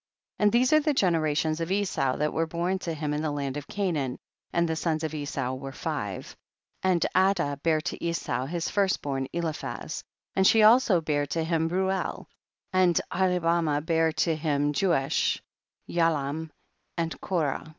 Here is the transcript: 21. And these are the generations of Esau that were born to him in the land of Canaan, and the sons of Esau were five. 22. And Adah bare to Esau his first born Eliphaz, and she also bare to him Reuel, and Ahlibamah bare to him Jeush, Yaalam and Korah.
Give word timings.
21. 0.37 0.45
And 0.45 0.51
these 0.51 0.73
are 0.73 0.79
the 0.79 0.95
generations 0.95 1.61
of 1.61 1.71
Esau 1.71 2.15
that 2.17 2.33
were 2.33 2.47
born 2.47 2.79
to 2.79 2.93
him 2.95 3.13
in 3.13 3.21
the 3.21 3.29
land 3.29 3.55
of 3.55 3.67
Canaan, 3.67 4.17
and 4.51 4.67
the 4.67 4.75
sons 4.75 5.03
of 5.03 5.13
Esau 5.13 5.53
were 5.53 5.71
five. 5.71 6.35
22. 6.81 6.91
And 6.91 7.05
Adah 7.13 7.57
bare 7.57 7.81
to 7.81 8.03
Esau 8.03 8.47
his 8.47 8.67
first 8.67 9.03
born 9.03 9.27
Eliphaz, 9.31 10.03
and 10.35 10.47
she 10.47 10.63
also 10.63 11.01
bare 11.01 11.27
to 11.27 11.43
him 11.43 11.67
Reuel, 11.69 12.25
and 12.73 12.99
Ahlibamah 13.11 13.85
bare 13.85 14.11
to 14.25 14.35
him 14.35 14.73
Jeush, 14.73 15.39
Yaalam 15.87 16.49
and 16.97 17.21
Korah. 17.21 17.69